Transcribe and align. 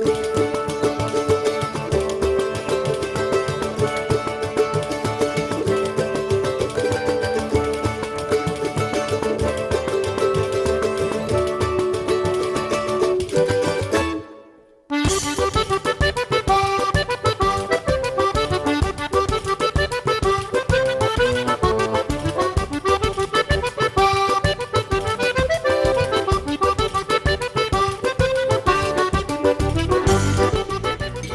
you 0.00 0.23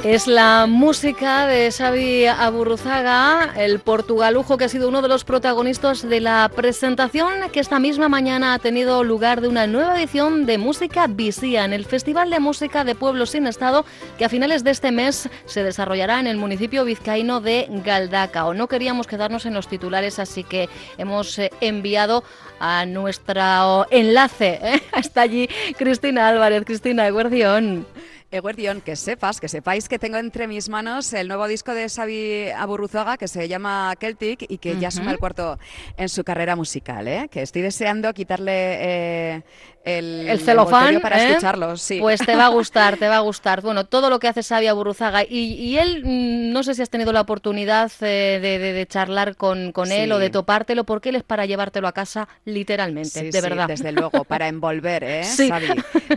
Es 0.09 0.25
la 0.25 0.65
música 0.67 1.45
de 1.45 1.71
Xavi 1.71 2.25
Aburruzaga, 2.25 3.53
el 3.55 3.77
portugalujo 3.77 4.57
que 4.57 4.65
ha 4.65 4.69
sido 4.69 4.89
uno 4.89 5.03
de 5.03 5.07
los 5.07 5.23
protagonistas 5.23 6.01
de 6.01 6.19
la 6.19 6.49
presentación 6.55 7.31
que 7.53 7.59
esta 7.59 7.77
misma 7.77 8.09
mañana 8.09 8.55
ha 8.55 8.59
tenido 8.59 9.03
lugar 9.03 9.39
de 9.39 9.49
una 9.49 9.67
nueva 9.67 9.95
edición 9.99 10.47
de 10.47 10.57
Música 10.57 11.05
Visía 11.05 11.63
en 11.63 11.73
el 11.73 11.85
Festival 11.85 12.31
de 12.31 12.39
Música 12.39 12.83
de 12.83 12.95
Pueblos 12.95 13.29
sin 13.29 13.45
Estado 13.45 13.85
que 14.17 14.25
a 14.25 14.29
finales 14.29 14.63
de 14.63 14.71
este 14.71 14.91
mes 14.91 15.29
se 15.45 15.63
desarrollará 15.63 16.19
en 16.19 16.25
el 16.25 16.37
municipio 16.37 16.85
vizcaíno 16.85 17.39
de 17.39 17.67
Galdacao. 17.69 18.55
No 18.55 18.67
queríamos 18.67 19.05
quedarnos 19.05 19.45
en 19.45 19.53
los 19.53 19.67
titulares, 19.67 20.17
así 20.17 20.43
que 20.43 20.69
hemos 20.97 21.37
eh, 21.37 21.51
enviado 21.61 22.23
a 22.59 22.87
nuestro 22.87 23.85
enlace 23.91 24.59
¿eh? 24.63 24.81
hasta 24.91 25.21
allí 25.21 25.47
Cristina 25.77 26.29
Álvarez. 26.29 26.63
Cristina, 26.65 27.07
Guardión. 27.11 27.85
Eguerdión, 28.31 28.81
que 28.81 28.95
sepas, 28.95 29.39
que 29.39 29.47
sepáis 29.47 29.89
que 29.89 29.97
tengo 29.97 30.17
entre 30.17 30.47
mis 30.47 30.69
manos 30.69 31.13
el 31.13 31.27
nuevo 31.27 31.47
disco 31.47 31.73
de 31.73 31.89
Xavi 31.89 32.49
Aburruzaga 32.55 33.17
que 33.17 33.27
se 33.27 33.47
llama 33.47 33.93
Celtic 33.99 34.45
y 34.47 34.59
que 34.59 34.77
ya 34.79 34.91
suma 34.91 35.11
el 35.11 35.17
cuarto 35.17 35.57
en 35.97 36.09
su 36.09 36.23
carrera 36.23 36.55
musical, 36.55 37.07
¿eh? 37.07 37.27
que 37.31 37.41
estoy 37.41 37.63
deseando 37.63 38.13
quitarle 38.13 38.51
eh, 38.53 39.43
el, 39.83 40.39
celofán 40.43 41.01
para 41.01 41.19
¿eh? 41.23 41.29
escucharlo. 41.29 41.75
Sí. 41.77 41.99
Pues 41.99 42.19
te 42.23 42.35
va 42.35 42.45
a 42.45 42.49
gustar, 42.59 42.97
te 42.97 43.07
va 43.07 43.17
a 43.17 43.21
gustar. 43.21 43.61
Bueno, 43.61 43.85
todo 43.85 44.11
lo 44.11 44.19
que 44.19 44.27
hace 44.27 44.43
Xavi 44.43 44.67
Aburruzaga 44.67 45.23
y, 45.23 45.53
y 45.53 45.77
él, 45.79 46.03
mm, 46.05 46.51
no 46.53 46.61
sé 46.61 46.75
si 46.75 46.83
has 46.83 46.89
tenido 46.91 47.11
la 47.11 47.21
oportunidad 47.21 47.91
eh, 48.01 48.39
de, 48.41 48.59
de, 48.59 48.73
de, 48.73 48.85
charlar 48.85 49.35
con, 49.35 49.71
con 49.71 49.91
él 49.91 50.09
Sí. 50.09 50.11
o 50.11 50.19
de 50.19 50.29
topártelo, 50.29 50.83
porque 50.83 51.09
él 51.09 51.15
es 51.15 51.23
para 51.23 51.45
llevártelo 51.47 51.87
a 51.87 51.93
casa 51.93 52.27
literalmente, 52.45 53.09
Sí, 53.09 53.25
de 53.25 53.31
sí, 53.31 53.41
verdad. 53.41 53.67
desde 53.67 53.91
luego, 53.91 54.23
para 54.23 54.47
envolver, 54.49 55.03
¿eh, 55.03 55.23
Sí. 55.23 55.49
Xavi? 55.49 55.67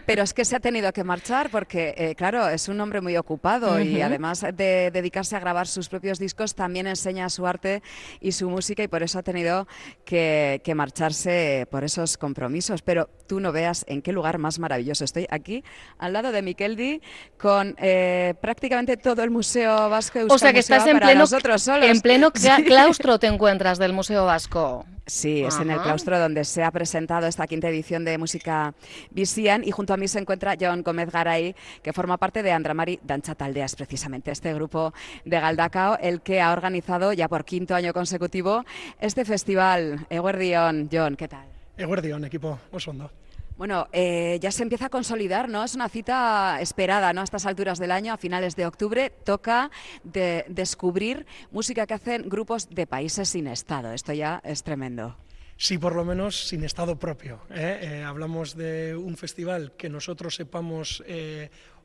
Pero 0.05 0.23
es 0.25 0.35
que 0.35 0.45
se 0.45 0.57
ha 0.57 0.61
tenido 0.61 0.93
que 0.93 1.05
marchar 1.05 1.49
porque, 1.51 1.95
eh, 2.03 2.15
claro, 2.17 2.49
es 2.49 2.69
un 2.69 2.81
hombre 2.81 3.01
muy 3.01 3.17
ocupado 3.17 3.81
y 3.81 4.01
además 4.01 4.41
de 4.41 4.91
dedicarse 4.93 5.37
a 5.37 5.41
grabar 5.41 5.69
sus 5.69 5.89
propios 5.89 6.19
discos, 6.19 6.57
también 6.57 6.89
enseña 6.89 7.29
su 7.29 7.47
arte 7.47 7.81
y 8.21 8.33
su 8.33 8.51
música 8.51 8.83
y 8.83 8.89
por 8.89 9.05
eso 9.05 9.21
ha 9.21 9.23
tenido 9.23 9.69
que, 10.05 10.61
que 10.65 10.75
marcharse 10.75 11.69
por 11.71 11.85
esos 11.85 12.19
compromisos. 12.19 12.83
Pero 12.83 13.09
tú 13.29 13.39
no 13.39 13.53
veas 13.53 13.85
en 13.87 14.03
qué 14.03 14.13
lugar 14.13 14.39
más 14.39 14.59
maravilloso. 14.59 15.05
Estoy 15.05 15.27
aquí 15.31 15.63
al 15.99 16.13
lado 16.13 16.33
de 16.33 16.43
Miqueldi 16.43 17.01
con 17.39 17.77
eh, 17.79 18.35
prácticamente 18.41 18.97
todo 18.97 19.23
el 19.23 19.31
Museo 19.31 19.89
Vasco 19.89 20.19
O 20.29 20.39
sea 20.39 20.53
que 20.53 20.59
Euskal 20.59 20.79
estás 20.79 20.87
en 20.87 20.99
pleno, 20.99 21.21
nosotros 21.21 21.63
solos. 21.63 21.89
en 21.89 22.01
pleno 22.01 22.33
claustro 22.67 23.21
te 23.21 23.29
encuentras 23.29 23.79
del 23.79 23.93
Museo 23.93 24.25
Vasco. 24.27 24.85
Sí, 25.13 25.45
es 25.45 25.61
en 25.61 25.71
el 25.71 25.79
claustro 25.79 26.19
donde 26.19 26.43
se 26.43 26.65
ha 26.65 26.71
presentado 26.71 27.27
esta 27.27 27.47
quinta 27.47 27.69
edición 27.69 28.03
de 28.03 28.17
Música 28.17 28.73
Visian 29.11 29.63
y 29.63 29.71
junto 29.71 29.93
a 29.93 29.99
mí 29.99 30.09
se 30.09 30.19
encuentra 30.19 30.57
John 30.59 30.83
Gómez 30.83 31.13
Garay, 31.13 31.55
que 31.83 31.93
forma 31.93 32.17
parte 32.17 32.43
de 32.43 32.51
Andramari 32.51 32.99
Dancha 33.03 33.35
Taldeas, 33.35 33.77
precisamente 33.77 34.31
este 34.31 34.55
grupo 34.55 34.95
de 35.27 35.39
Galdacao, 35.39 35.99
el 36.01 36.23
que 36.23 36.41
ha 36.41 36.51
organizado 36.51 37.13
ya 37.13 37.29
por 37.29 37.45
quinto 37.45 37.75
año 37.75 37.93
consecutivo 37.93 38.65
este 39.03 39.27
festival. 39.27 40.07
Eguerdion, 40.09 40.89
John, 40.91 41.15
¿qué 41.15 41.29
tal? 41.29 41.45
Eguerdión, 41.77 42.25
equipo, 42.25 42.59
oso 42.73 42.93
ondo. 42.93 43.11
Bueno, 43.57 43.87
eh, 43.93 44.39
ya 44.41 44.51
se 44.51 44.63
empieza 44.63 44.87
a 44.87 44.89
consolidar, 44.91 45.49
¿no? 45.49 45.63
Es 45.63 45.75
una 45.75 45.89
cita 45.89 46.59
esperada, 46.61 47.13
¿no? 47.13 47.21
A 47.21 47.25
estas 47.25 47.47
alturas 47.47 47.79
del 47.79 47.93
año, 47.93 48.13
a 48.13 48.17
finales 48.17 48.57
de 48.57 48.67
octubre, 48.67 49.11
toca 49.11 49.71
de- 50.03 50.45
descubrir 50.49 51.27
música 51.51 51.87
que 51.87 51.95
hacen 51.95 52.29
grupos 52.29 52.69
de 52.71 52.87
países 52.87 53.29
sin 53.29 53.47
Estado. 53.47 53.93
Esto 53.93 54.13
ya 54.15 54.41
es 54.45 54.63
tremendo. 54.63 55.17
Sí, 55.57 55.79
por 55.79 55.95
lo 55.95 56.05
menos 56.05 56.49
sin 56.49 56.65
estado 56.65 56.99
propio. 56.99 57.39
¿eh? 57.51 57.79
Eh, 57.83 58.03
hablamos 58.03 58.57
de 58.57 58.97
un 58.97 59.17
festival 59.17 59.73
que 59.77 59.89
nosotros 59.89 60.35
sepamos 60.35 61.05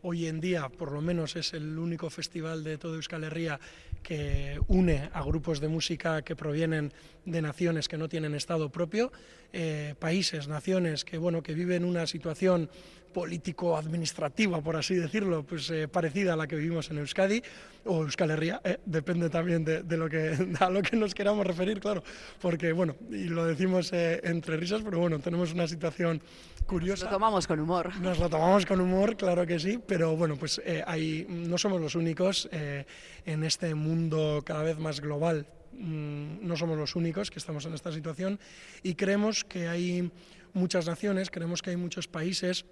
hoy 0.07 0.27
en 0.27 0.39
día, 0.39 0.69
por 0.69 0.93
lo 0.93 1.01
menos 1.01 1.35
es 1.35 1.53
el 1.53 1.77
único 1.77 2.09
festival 2.09 2.63
de 2.63 2.77
toda 2.77 2.95
Euskal 2.95 3.25
Herria 3.25 3.59
que 4.01 4.57
une 4.69 5.09
a 5.11 5.21
grupos 5.21 5.59
de 5.59 5.67
música 5.67 6.21
que 6.21 6.33
provienen 6.33 6.93
de 7.25 7.41
naciones 7.41 7.89
que 7.89 7.97
no 7.97 8.07
tienen 8.07 8.33
estado 8.33 8.69
propio, 8.69 9.11
eh, 9.51 9.95
países, 9.99 10.47
naciones 10.47 11.03
que 11.03 11.17
bueno 11.17 11.43
que 11.43 11.53
viven 11.53 11.83
una 11.83 12.07
situación 12.07 12.69
político-administrativa, 13.13 14.61
por 14.61 14.77
así 14.77 14.95
decirlo, 14.95 15.43
pues 15.43 15.69
eh, 15.71 15.87
parecida 15.87 16.33
a 16.33 16.35
la 16.37 16.47
que 16.47 16.55
vivimos 16.55 16.89
en 16.91 16.99
Euskadi 16.99 17.41
o 17.83 18.03
Euskal 18.03 18.31
Herria, 18.31 18.61
eh, 18.63 18.77
depende 18.85 19.29
también 19.29 19.65
de, 19.65 19.83
de 19.83 19.97
lo 19.97 20.07
que 20.07 20.37
a 20.59 20.69
lo 20.69 20.81
que 20.81 20.95
nos 20.95 21.13
queramos 21.13 21.45
referir, 21.45 21.81
claro, 21.81 22.01
porque 22.39 22.71
bueno, 22.71 22.95
y 23.09 23.25
lo 23.25 23.45
decimos 23.45 23.91
entre 23.91 24.55
risas, 24.55 24.83
pero 24.83 24.99
bueno, 24.99 25.19
tenemos 25.19 25.51
una 25.51 25.67
situación 25.67 26.21
curiosa. 26.67 27.05
Lo 27.05 27.11
tomamos 27.11 27.47
con 27.47 27.59
humor. 27.59 27.95
Nos 27.99 28.19
lo 28.19 28.29
tomamos 28.29 28.65
con 28.65 28.79
humor, 28.79 29.17
claro 29.17 29.47
que 29.47 29.57
sí, 29.57 29.79
pero 29.87 29.96
bueno, 30.05 30.35
pues 30.37 30.61
eh, 30.63 31.25
no 31.29 31.57
somos 31.57 31.81
los 31.81 31.95
únicos 31.95 32.47
eh, 32.51 32.85
en 33.25 33.43
este 33.43 33.73
mundo 33.73 34.43
cada 34.45 34.63
vez 34.63 34.77
más 34.77 34.99
global. 35.01 35.47
mm, 35.73 36.45
No 36.45 36.55
somos 36.55 36.77
los 36.77 36.95
únicos 36.95 37.31
que 37.31 37.39
estamos 37.39 37.65
en 37.65 37.73
esta 37.73 37.91
situación 37.91 38.39
y 38.83 38.95
creemos 38.95 39.43
que 39.43 39.67
hay 39.67 40.11
muchas 40.53 40.85
naciones, 40.85 41.29
creemos 41.29 41.61
que 41.61 41.71
hay 41.71 41.77
muchos 41.77 42.07
países 42.07 42.65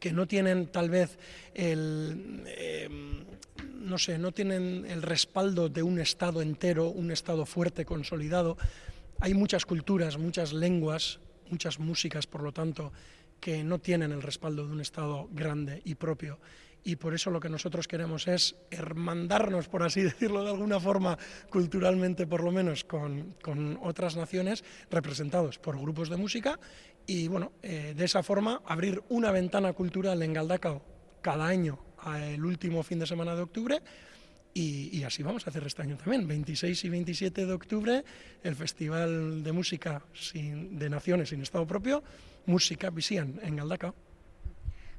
que 0.00 0.12
no 0.12 0.26
tienen 0.26 0.66
tal 0.66 0.90
vez 0.90 1.18
el, 1.54 2.42
eh, 2.46 2.88
no 3.74 3.98
sé, 3.98 4.18
no 4.18 4.32
tienen 4.32 4.84
el 4.88 5.02
respaldo 5.02 5.68
de 5.68 5.82
un 5.82 5.98
Estado 5.98 6.42
entero, 6.42 6.88
un 6.88 7.10
Estado 7.10 7.46
fuerte, 7.46 7.84
consolidado. 7.84 8.56
Hay 9.20 9.34
muchas 9.34 9.64
culturas, 9.64 10.18
muchas 10.18 10.52
lenguas, 10.52 11.20
muchas 11.50 11.78
músicas, 11.78 12.26
por 12.26 12.42
lo 12.42 12.52
tanto, 12.52 12.92
que 13.46 13.62
no 13.62 13.78
tienen 13.78 14.10
el 14.10 14.22
respaldo 14.22 14.66
de 14.66 14.72
un 14.72 14.80
Estado 14.80 15.28
grande 15.30 15.80
y 15.84 15.94
propio. 15.94 16.40
Y 16.82 16.96
por 16.96 17.14
eso 17.14 17.30
lo 17.30 17.38
que 17.38 17.48
nosotros 17.48 17.86
queremos 17.86 18.26
es 18.26 18.56
hermandarnos, 18.72 19.68
por 19.68 19.84
así 19.84 20.00
decirlo 20.02 20.42
de 20.42 20.50
alguna 20.50 20.80
forma, 20.80 21.16
culturalmente 21.48 22.26
por 22.26 22.42
lo 22.42 22.50
menos, 22.50 22.82
con, 22.82 23.36
con 23.40 23.78
otras 23.80 24.16
naciones 24.16 24.64
representados 24.90 25.60
por 25.60 25.78
grupos 25.78 26.08
de 26.08 26.16
música 26.16 26.58
y 27.06 27.28
bueno, 27.28 27.52
eh, 27.62 27.94
de 27.96 28.04
esa 28.04 28.24
forma 28.24 28.62
abrir 28.66 29.00
una 29.10 29.30
ventana 29.30 29.72
cultural 29.74 30.20
en 30.24 30.32
Galdacao 30.32 30.82
cada 31.22 31.46
año 31.46 31.78
el 32.16 32.44
último 32.44 32.82
fin 32.82 32.98
de 32.98 33.06
semana 33.06 33.36
de 33.36 33.42
octubre 33.42 33.80
y, 34.58 35.04
así 35.04 35.22
vamos 35.22 35.46
a 35.46 35.50
hacer 35.50 35.64
este 35.66 35.82
año 35.82 35.96
también. 35.96 36.26
26 36.26 36.84
y 36.84 36.88
27 36.88 37.46
de 37.46 37.52
octubre, 37.52 38.04
el 38.42 38.56
Festival 38.56 39.42
de 39.42 39.52
Música 39.52 40.02
sin, 40.14 40.78
de 40.78 40.88
Naciones 40.88 41.28
sin 41.28 41.42
Estado 41.42 41.66
Propio, 41.66 42.02
Música 42.46 42.88
Visian 42.90 43.38
en 43.42 43.56
Galdacao. 43.56 43.94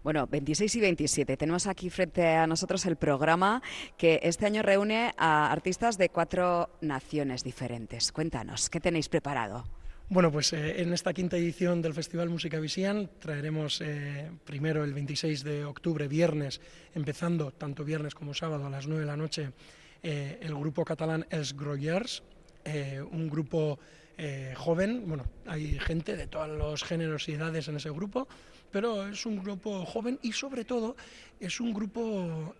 Bueno, 0.03 0.27
26 0.27 0.75
y 0.75 0.79
27. 0.79 1.37
Tenemos 1.37 1.65
aquí 1.65 1.89
frente 1.89 2.27
a 2.27 2.45
nosotros 2.45 2.85
el 2.85 2.97
programa 2.97 3.61
que 3.97 4.19
este 4.23 4.45
año 4.45 4.61
reúne 4.61 5.13
a 5.17 5.51
artistas 5.51 5.97
de 5.97 6.09
cuatro 6.09 6.69
naciones 6.81 7.43
diferentes. 7.43 8.11
Cuéntanos, 8.11 8.69
¿qué 8.69 8.79
tenéis 8.79 9.09
preparado? 9.09 9.65
Bueno, 10.09 10.31
pues 10.31 10.53
eh, 10.53 10.81
en 10.81 10.93
esta 10.93 11.13
quinta 11.13 11.35
edición 11.35 11.81
del 11.81 11.93
Festival 11.93 12.29
Música 12.29 12.61
Visian 12.61 13.09
traeremos 13.19 13.81
eh, 13.81 14.31
primero 14.45 14.85
el 14.85 14.93
26 14.93 15.43
de 15.43 15.65
octubre, 15.65 16.07
viernes, 16.07 16.61
empezando 16.95 17.51
tanto 17.51 17.83
viernes 17.83 18.15
como 18.15 18.33
sábado 18.33 18.65
a 18.65 18.69
las 18.69 18.87
9 18.87 19.01
de 19.01 19.05
la 19.05 19.17
noche, 19.17 19.51
eh, 20.01 20.39
el 20.41 20.55
grupo 20.55 20.85
catalán 20.85 21.25
Els 21.29 21.53
Grollers, 21.57 22.23
eh, 22.63 23.01
un 23.01 23.29
grupo 23.29 23.79
joven, 24.55 25.03
bueno, 25.05 25.25
hay 25.45 25.77
gente 25.77 26.15
de 26.15 26.25
todos 26.25 26.49
los 26.49 26.83
géneros 26.83 27.29
y 27.29 27.33
edades 27.33 27.67
en 27.67 27.75
ese 27.75 27.91
grupo, 27.91 28.27
pero 28.71 29.07
es 29.07 29.27
un 29.27 29.43
grupo 29.43 29.85
joven 29.85 30.17
y 30.23 30.31
sobre 30.31 30.65
todo 30.65 30.95
es 31.39 31.59
un 31.59 31.71
grupo 31.71 32.55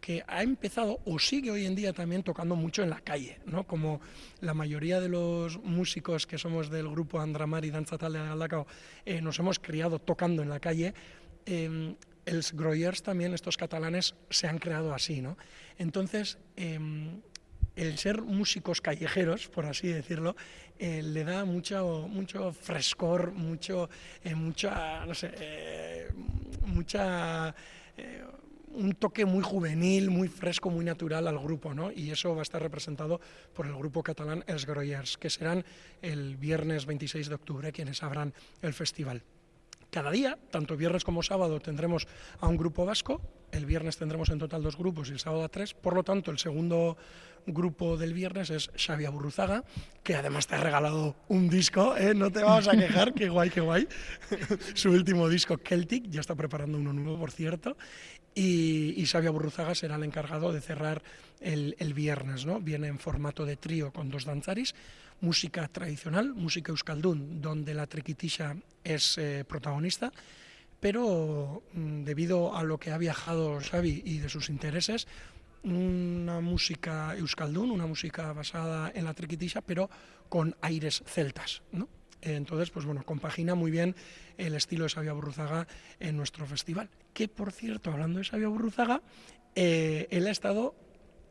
que 0.00 0.24
ha 0.26 0.42
empezado 0.42 1.00
o 1.04 1.18
sigue 1.18 1.50
hoy 1.50 1.66
en 1.66 1.74
día 1.74 1.92
también 1.92 2.22
tocando 2.22 2.56
mucho 2.56 2.82
en 2.82 2.90
la 2.90 3.00
calle, 3.00 3.40
¿no? 3.46 3.66
Como 3.66 4.00
la 4.40 4.54
mayoría 4.54 5.00
de 5.00 5.08
los 5.08 5.58
músicos 5.62 6.26
que 6.26 6.38
somos 6.38 6.70
del 6.70 6.88
grupo 6.88 7.20
Andramar 7.20 7.64
y 7.64 7.70
Danza 7.70 7.98
Tal 7.98 8.14
de 8.14 8.18
Galdacao 8.20 8.66
eh, 9.04 9.20
nos 9.20 9.38
hemos 9.38 9.58
criado 9.58 9.98
tocando 9.98 10.42
en 10.42 10.48
la 10.48 10.60
calle, 10.60 10.94
eh, 11.46 11.94
els 12.26 12.52
Groyers 12.52 13.02
también, 13.02 13.34
estos 13.34 13.56
catalanes, 13.56 14.14
se 14.30 14.46
han 14.46 14.58
creado 14.58 14.94
así, 14.94 15.20
¿no? 15.20 15.36
Entonces, 15.78 16.38
em, 16.56 17.20
el 17.76 17.98
ser 17.98 18.22
músicos 18.22 18.80
callejeros, 18.80 19.48
por 19.48 19.66
así 19.66 19.88
decirlo, 19.88 20.36
eh, 20.78 21.02
le 21.02 21.24
da 21.24 21.44
mucho, 21.44 22.06
mucho 22.08 22.52
frescor, 22.52 23.32
mucho, 23.32 23.88
eh, 24.22 24.34
mucha, 24.34 25.04
no 25.06 25.14
sé, 25.14 25.32
eh, 25.38 26.08
mucha 26.66 27.54
un 28.70 28.92
toque 28.94 29.24
muy 29.24 29.42
juvenil, 29.42 30.10
muy 30.10 30.28
fresco, 30.28 30.70
muy 30.70 30.84
natural 30.84 31.26
al 31.26 31.38
grupo, 31.38 31.74
¿no? 31.74 31.90
Y 31.90 32.10
eso 32.10 32.34
va 32.34 32.40
a 32.40 32.42
estar 32.42 32.62
representado 32.62 33.20
por 33.54 33.66
el 33.66 33.74
grupo 33.74 34.02
catalán 34.02 34.44
Els 34.46 34.66
Groyers, 34.66 35.18
que 35.18 35.30
serán 35.30 35.64
el 36.02 36.36
viernes 36.36 36.86
26 36.86 37.28
de 37.28 37.34
octubre 37.34 37.72
quienes 37.72 38.02
abran 38.02 38.32
el 38.62 38.72
festival. 38.72 39.22
Cada 39.90 40.10
día, 40.10 40.38
tanto 40.50 40.76
viernes 40.76 41.02
como 41.02 41.22
sábado, 41.22 41.58
tendremos 41.58 42.06
a 42.38 42.46
un 42.46 42.56
grupo 42.56 42.86
vasco. 42.86 43.20
El 43.52 43.66
viernes 43.66 43.96
tendremos 43.96 44.28
en 44.30 44.38
total 44.38 44.62
dos 44.62 44.76
grupos 44.76 45.08
y 45.08 45.12
el 45.12 45.18
sábado 45.18 45.48
tres. 45.48 45.74
Por 45.74 45.94
lo 45.94 46.02
tanto, 46.02 46.30
el 46.30 46.38
segundo 46.38 46.96
grupo 47.46 47.96
del 47.96 48.14
viernes 48.14 48.50
es 48.50 48.70
Xavi 48.76 49.06
Burruzaga, 49.06 49.64
que 50.02 50.14
además 50.14 50.46
te 50.46 50.54
ha 50.54 50.60
regalado 50.60 51.16
un 51.28 51.48
disco, 51.48 51.96
¿eh? 51.96 52.14
no 52.14 52.30
te 52.30 52.42
vamos 52.42 52.68
a 52.68 52.72
quejar, 52.72 53.14
qué 53.14 53.28
guay, 53.28 53.50
qué 53.50 53.60
guay. 53.60 53.88
Su 54.74 54.90
último 54.90 55.28
disco, 55.28 55.58
Celtic, 55.64 56.08
ya 56.08 56.20
está 56.20 56.34
preparando 56.34 56.78
uno 56.78 56.92
nuevo, 56.92 57.18
por 57.18 57.32
cierto. 57.32 57.76
Y, 58.34 58.94
y 58.96 59.06
Xavi 59.06 59.28
será 59.74 59.96
el 59.96 60.04
encargado 60.04 60.52
de 60.52 60.60
cerrar 60.60 61.02
el, 61.40 61.94
viernes, 61.94 62.46
¿no? 62.46 62.60
Viene 62.60 62.86
en 62.86 62.98
formato 62.98 63.44
de 63.44 63.56
trío 63.56 63.92
con 63.92 64.10
dos 64.10 64.24
danzaris 64.24 64.74
música 65.20 65.68
tradicional, 65.68 66.32
música 66.34 66.72
euskaldun, 66.72 67.42
donde 67.42 67.74
la 67.74 67.86
triquitisha 67.86 68.56
es 68.82 69.18
eh, 69.18 69.44
protagonista, 69.46 70.12
pero 70.80 71.62
mm, 71.72 72.04
debido 72.04 72.56
a 72.56 72.62
lo 72.62 72.78
que 72.78 72.90
ha 72.90 72.98
viajado 72.98 73.60
Xavi 73.60 74.02
y 74.04 74.18
de 74.18 74.28
sus 74.28 74.48
intereses, 74.48 75.06
una 75.62 76.40
música 76.40 77.14
euskaldun, 77.16 77.70
una 77.70 77.86
música 77.86 78.32
basada 78.32 78.90
en 78.94 79.04
la 79.04 79.14
triquitisha, 79.14 79.60
pero 79.60 79.90
con 80.28 80.56
aires 80.62 81.02
celtas, 81.06 81.62
¿no? 81.72 81.88
Entonces, 82.22 82.70
pues 82.70 82.84
bueno, 82.84 83.02
compagina 83.04 83.54
muy 83.54 83.70
bien 83.70 83.94
el 84.36 84.54
estilo 84.54 84.84
de 84.84 84.90
Xavi 84.90 85.08
Burruzaga 85.10 85.66
en 86.00 86.16
nuestro 86.16 86.46
festival. 86.46 86.90
Que, 87.14 87.28
por 87.28 87.52
cierto, 87.52 87.90
hablando 87.90 88.18
de 88.18 88.26
Xavi 88.26 88.44
Burruzaga, 88.44 89.02
eh, 89.54 90.06
él 90.10 90.26
ha 90.26 90.30
estado 90.30 90.74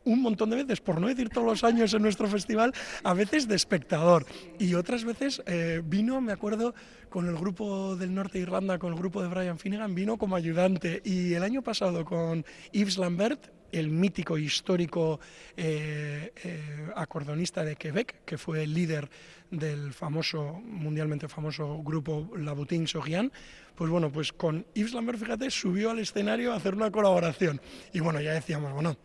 un 0.04 0.22
montón 0.22 0.50
de 0.50 0.56
veces, 0.56 0.80
por 0.80 1.00
no 1.00 1.08
decir 1.08 1.28
todos 1.28 1.46
los 1.46 1.64
años 1.64 1.92
en 1.94 2.02
nuestro 2.02 2.28
festival, 2.28 2.72
a 3.02 3.14
veces 3.14 3.48
de 3.48 3.56
espectador. 3.56 4.26
Y 4.58 4.74
otras 4.74 5.04
veces 5.04 5.42
eh, 5.46 5.82
vino, 5.84 6.20
me 6.20 6.32
acuerdo, 6.32 6.74
con 7.08 7.28
el 7.28 7.36
grupo 7.36 7.96
del 7.96 8.14
norte 8.14 8.38
de 8.38 8.42
Irlanda, 8.42 8.78
con 8.78 8.92
el 8.92 8.98
grupo 8.98 9.22
de 9.22 9.28
Brian 9.28 9.58
Finnegan, 9.58 9.94
vino 9.94 10.16
como 10.16 10.36
ayudante. 10.36 11.02
Y 11.04 11.34
el 11.34 11.42
año 11.42 11.62
pasado 11.62 12.04
con 12.04 12.44
Yves 12.72 12.98
Lambert, 12.98 13.48
el 13.72 13.90
mítico 13.90 14.38
histórico 14.38 15.20
eh, 15.56 16.32
eh, 16.44 16.88
acordonista 16.96 17.64
de 17.64 17.76
Quebec, 17.76 18.24
que 18.24 18.38
fue 18.38 18.64
el 18.64 18.74
líder 18.74 19.08
del 19.50 19.92
famoso, 19.92 20.60
mundialmente 20.64 21.28
famoso 21.28 21.82
grupo 21.82 22.30
La 22.36 22.52
Boutique 22.52 22.86
Sogian, 22.86 23.32
pues 23.74 23.90
bueno, 23.90 24.10
pues 24.10 24.32
con 24.32 24.66
Yves 24.74 24.94
Lambert, 24.94 25.18
fíjate, 25.18 25.50
subió 25.50 25.90
al 25.90 25.98
escenario 25.98 26.52
a 26.52 26.56
hacer 26.56 26.74
una 26.74 26.90
colaboración. 26.90 27.60
Y 27.92 28.00
bueno, 28.00 28.20
ya 28.20 28.32
decíamos, 28.32 28.72
bueno, 28.72 28.96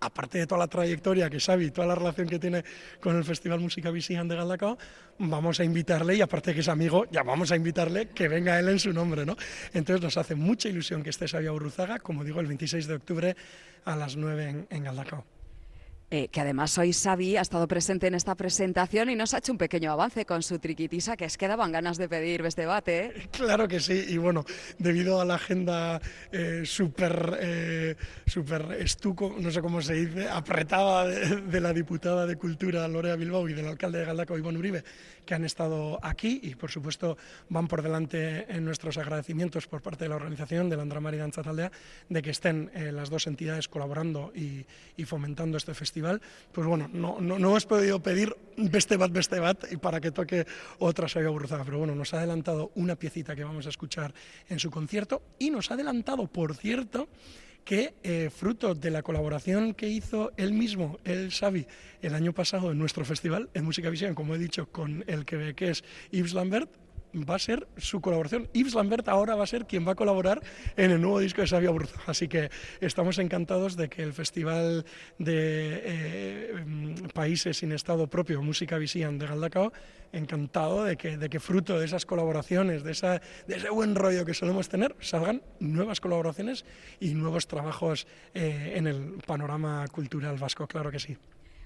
aparte 0.00 0.38
de 0.38 0.46
toda 0.46 0.58
la 0.58 0.66
trayectoria 0.66 1.28
que 1.30 1.38
Xavi, 1.38 1.70
toda 1.70 1.86
la 1.86 1.94
relación 1.94 2.28
que 2.28 2.38
tiene 2.38 2.64
con 3.00 3.16
el 3.16 3.24
Festival 3.24 3.60
Música 3.60 3.90
Visian 3.90 4.26
de 4.28 4.36
Galdacao, 4.36 4.78
vamos 5.18 5.60
a 5.60 5.64
invitarle, 5.64 6.16
y 6.16 6.22
aparte 6.22 6.54
que 6.54 6.60
es 6.60 6.68
amigo, 6.68 7.06
ya 7.10 7.22
vamos 7.22 7.52
a 7.52 7.56
invitarle 7.56 8.08
que 8.08 8.28
venga 8.28 8.58
él 8.58 8.68
en 8.68 8.78
su 8.78 8.92
nombre, 8.92 9.26
¿no? 9.26 9.36
Entonces 9.72 10.02
nos 10.02 10.16
hace 10.16 10.34
mucha 10.34 10.68
ilusión 10.68 11.02
que 11.02 11.10
esté 11.10 11.28
Xavi 11.28 11.48
Burruzaga, 11.48 11.98
como 11.98 12.24
digo, 12.24 12.40
el 12.40 12.46
26 12.46 12.86
de 12.86 12.94
octubre 12.94 13.36
a 13.84 13.96
las 13.96 14.16
9 14.16 14.48
en, 14.48 14.66
en 14.70 14.84
Galdacao. 14.84 15.39
Eh, 16.12 16.26
que 16.26 16.40
además 16.40 16.76
hoy 16.76 16.92
Xavi 16.92 17.36
ha 17.36 17.40
estado 17.40 17.68
presente 17.68 18.08
en 18.08 18.16
esta 18.16 18.34
presentación 18.34 19.10
y 19.10 19.14
nos 19.14 19.32
ha 19.32 19.38
hecho 19.38 19.52
un 19.52 19.58
pequeño 19.58 19.92
avance 19.92 20.26
con 20.26 20.42
su 20.42 20.58
triquitisa, 20.58 21.16
que 21.16 21.24
es 21.24 21.38
que 21.38 21.46
daban 21.46 21.70
ganas 21.70 21.98
de 21.98 22.08
pedir 22.08 22.44
este 22.44 22.62
debate. 22.62 23.06
¿eh? 23.06 23.28
Claro 23.30 23.68
que 23.68 23.78
sí, 23.78 24.06
y 24.08 24.18
bueno, 24.18 24.44
debido 24.78 25.20
a 25.20 25.24
la 25.24 25.36
agenda 25.36 26.00
eh, 26.32 26.62
súper 26.64 27.38
eh, 27.40 27.96
super 28.26 28.72
estuco, 28.80 29.36
no 29.38 29.52
sé 29.52 29.60
cómo 29.60 29.80
se 29.80 29.94
dice, 29.94 30.28
apretada 30.28 31.06
de, 31.06 31.60
la 31.60 31.72
diputada 31.72 32.26
de 32.26 32.34
Cultura 32.34 32.88
Lorea 32.88 33.14
Bilbao 33.14 33.48
y 33.48 33.54
del 33.54 33.66
alcalde 33.66 34.00
de 34.00 34.06
Galdaco, 34.06 34.36
Iván 34.36 34.56
Uribe, 34.56 34.82
que 35.30 35.36
han 35.36 35.44
estado 35.44 36.00
aquí 36.02 36.40
y 36.42 36.56
por 36.56 36.72
supuesto 36.72 37.16
van 37.50 37.68
por 37.68 37.82
delante 37.82 38.50
en 38.52 38.64
nuestros 38.64 38.98
agradecimientos 38.98 39.68
por 39.68 39.80
parte 39.80 40.06
de 40.06 40.08
la 40.08 40.16
organización 40.16 40.68
de 40.68 40.74
la 40.74 40.82
Andramar 40.82 41.14
y 41.14 41.18
Danza 41.18 41.40
Taldea 41.40 41.70
de 42.08 42.20
que 42.20 42.30
estén 42.30 42.68
eh, 42.74 42.90
las 42.90 43.10
dos 43.10 43.28
entidades 43.28 43.68
colaborando 43.68 44.32
y, 44.34 44.66
fomentando 45.04 45.56
este 45.56 45.72
festival. 45.72 46.20
Pues 46.50 46.66
bueno, 46.66 46.90
no, 46.92 47.20
no, 47.20 47.38
no 47.38 47.48
hemos 47.50 47.64
podido 47.64 48.02
pedir 48.02 48.34
beste 48.56 48.96
bat, 48.96 49.12
bat, 49.12 49.72
y 49.72 49.76
para 49.76 50.00
que 50.00 50.10
toque 50.10 50.44
otra 50.80 51.08
Xavi 51.08 51.26
Burruzaga, 51.26 51.64
pero 51.64 51.78
bueno, 51.78 51.94
nos 51.94 52.12
ha 52.12 52.18
adelantado 52.18 52.72
una 52.74 52.96
piecita 52.96 53.36
que 53.36 53.44
vamos 53.44 53.66
a 53.66 53.68
escuchar 53.68 54.12
en 54.48 54.58
su 54.58 54.68
concierto 54.68 55.22
y 55.38 55.50
nos 55.50 55.70
ha 55.70 55.74
adelantado, 55.74 56.26
por 56.26 56.56
cierto, 56.56 57.08
que 57.64 57.94
eh, 58.02 58.30
fruto 58.30 58.74
de 58.74 58.90
la 58.90 59.02
colaboración 59.02 59.74
que 59.74 59.88
hizo 59.88 60.32
él 60.36 60.52
mismo, 60.52 60.98
el 61.04 61.30
Xavi, 61.30 61.66
el 62.02 62.14
año 62.14 62.32
pasado 62.32 62.72
en 62.72 62.78
nuestro 62.78 63.04
festival 63.04 63.48
en 63.54 63.64
Música 63.64 63.90
Visión, 63.90 64.14
como 64.14 64.34
he 64.34 64.38
dicho, 64.38 64.66
con 64.66 65.04
el 65.06 65.24
que, 65.24 65.54
es 65.58 65.84
Yves 66.10 66.34
Lambert, 66.34 66.70
va 67.14 67.36
a 67.36 67.38
ser 67.38 67.66
su 67.76 68.00
colaboración. 68.00 68.48
Yves 68.52 68.74
Lambert 68.74 69.08
ahora 69.08 69.34
va 69.34 69.44
a 69.44 69.46
ser 69.46 69.66
quien 69.66 69.86
va 69.86 69.92
a 69.92 69.94
colaborar 69.94 70.40
en 70.76 70.90
el 70.90 71.00
nuevo 71.00 71.20
disco 71.20 71.40
de 71.40 71.48
Xavi 71.48 71.66
Burza. 71.66 72.00
Así 72.06 72.28
que 72.28 72.50
estamos 72.80 73.18
encantados 73.18 73.76
de 73.76 73.88
que 73.88 74.02
el 74.02 74.12
Festival 74.12 74.84
de 75.18 75.82
eh, 75.84 76.54
Países 77.14 77.58
sin 77.58 77.72
Estado 77.72 78.06
Propio, 78.06 78.42
Música 78.42 78.78
Visión 78.78 79.18
de 79.18 79.26
Galdacao, 79.26 79.72
encantado 80.12 80.84
de 80.84 80.96
que, 80.96 81.16
de 81.16 81.40
fruto 81.40 81.78
de 81.78 81.86
esas 81.86 82.06
colaboraciones, 82.06 82.82
de, 82.82 82.92
esa, 82.92 83.20
de 83.46 83.56
ese 83.56 83.70
buen 83.70 83.94
rollo 83.94 84.24
que 84.24 84.34
solemos 84.34 84.68
tener, 84.68 84.94
salgan 85.00 85.42
nuevas 85.60 86.00
colaboraciones 86.00 86.64
y 86.98 87.14
nuevos 87.14 87.46
trabajos 87.46 88.06
eh, 88.34 88.74
en 88.76 88.86
el 88.86 89.18
panorama 89.26 89.86
cultural 89.88 90.36
vasco, 90.36 90.66
claro 90.66 90.90
que 90.90 90.98
sí. 90.98 91.16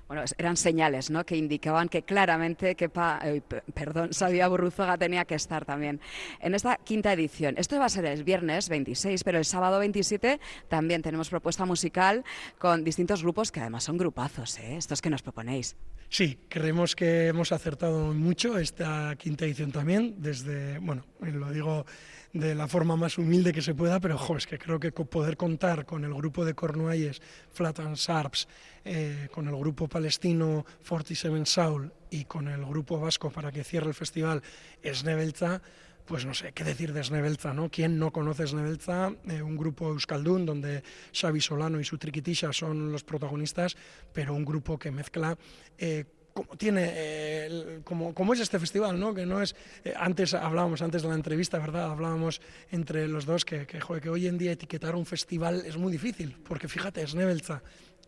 Bueno, 0.07 0.23
eran 0.37 0.57
señales 0.57 1.11
¿no? 1.11 1.25
que 1.25 1.37
indicaban 1.37 1.89
que 1.89 2.03
claramente 2.03 2.75
que 2.75 2.89
pa, 2.89 3.21
eh, 3.25 3.41
perdón, 3.73 4.13
Sabia 4.13 4.49
Burruzaga 4.49 4.99
tenía 4.99 5.25
que 5.25 5.35
estar 5.35 5.65
también 5.65 6.01
en 6.41 6.55
esta 6.55 6.77
quinta 6.77 7.13
edición. 7.13 7.55
Esto 7.57 7.79
va 7.79 7.87
a 7.87 7.89
ser 7.89 8.05
el 8.05 8.23
viernes 8.25 8.69
26, 8.69 9.25
pero 9.25 9.39
el 9.39 9.45
sábado 9.45 9.79
27 9.79 10.41
también 10.69 11.03
tenemos 11.03 11.31
propuesta 11.31 11.65
musical 11.65 12.25
con 12.59 12.85
distintos 12.85 13.23
grupos 13.23 13.51
que 13.51 13.61
además 13.61 13.85
son 13.85 13.97
grupazos, 13.97 14.59
¿eh? 14.59 14.77
estos 14.77 15.01
que 15.01 15.11
nos 15.11 15.23
proponéis. 15.23 15.77
Sí, 16.09 16.39
creemos 16.49 16.95
que 16.95 17.27
hemos 17.29 17.51
acertado 17.51 18.13
mucho 18.13 18.59
esta 18.59 19.17
quinta 19.17 19.47
edición 19.47 19.73
también, 19.73 20.15
desde, 20.19 20.79
bueno, 20.79 21.05
lo 21.33 21.51
digo 21.51 21.85
de 22.33 22.55
la 22.55 22.67
forma 22.67 22.97
más 22.97 23.17
humilde 23.17 23.53
que 23.53 23.63
se 23.63 23.75
pueda, 23.75 24.01
pero 24.01 24.19
jo, 24.19 24.37
que 24.49 24.59
creo 24.59 24.81
que 24.81 24.91
poder 24.91 25.37
contar 25.37 25.87
con 25.87 26.05
el 26.05 26.13
grupo 26.13 26.45
de 26.45 26.55
Cornualles, 26.55 27.23
Flat 27.53 27.79
and 27.79 27.97
Sharps, 27.97 28.49
eh, 28.85 29.29
con 29.31 29.47
el 29.47 29.57
grupo 29.57 29.89
palestino 29.89 30.67
47 30.89 31.47
Soul 31.47 31.93
y 32.11 32.25
con 32.25 32.49
el 32.49 32.65
grupo 32.65 32.99
vasco 32.99 33.31
para 33.31 33.53
que 33.53 33.63
cierre 33.63 33.89
el 33.89 33.95
festival 33.95 34.43
Snebelza, 34.85 35.63
pues 36.05 36.27
no 36.27 36.35
sé 36.35 36.53
qué 36.53 36.65
decir 36.65 36.93
de 36.93 37.03
Snebelza, 37.03 37.55
¿no? 37.55 37.71
¿Quién 37.71 37.99
no 37.99 38.13
conoce 38.13 38.47
Snebelza? 38.47 39.13
Eh, 39.29 39.41
un 39.41 39.57
grupo 39.57 39.89
euskaldún 39.89 40.45
donde 40.45 40.83
Xavi 41.13 41.41
Solano 41.41 41.81
y 41.81 41.85
su 41.85 41.99
triquitisha 41.99 42.53
son 42.53 42.93
los 42.93 43.05
protagonistas, 43.05 43.77
pero 44.13 44.35
un 44.35 44.45
grupo 44.45 44.79
que 44.79 44.91
mezcla 44.91 45.39
eh, 45.79 46.05
como 46.35 46.57
tiene 46.57 46.91
eh, 46.93 47.81
como, 47.85 48.13
como 48.13 48.35
es 48.35 48.41
este 48.41 48.59
festival 48.59 48.99
no 48.99 49.15
que 49.15 49.25
no 49.25 49.41
es 49.41 49.55
eh, 49.85 49.95
antes 49.97 50.35
hablábamos 50.35 50.83
antes 50.83 51.03
de 51.03 51.09
la 51.09 51.15
entrevista 51.15 51.59
verdad 51.59 51.91
hablábamos 51.91 52.41
entre 52.71 53.07
los 53.09 53.25
dos 53.25 53.45
que 53.45 53.67
que, 53.67 53.81
joder, 53.81 54.03
que 54.03 54.11
hoy 54.11 54.27
en 54.27 54.37
día 54.37 54.53
etiquetar 54.53 54.97
un 54.97 55.07
festival 55.07 55.63
es 55.65 55.77
muy 55.77 55.93
difícil 55.93 56.37
porque 56.47 56.67
fíjate 56.69 57.07
Snebelza 57.07 57.63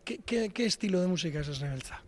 ¿qué, 0.05 0.19
qué, 0.19 0.51
qué 0.51 0.67
estilo 0.67 1.01
de 1.01 1.07
música 1.07 1.41
es 1.41 1.47
Snebelza? 1.47 2.03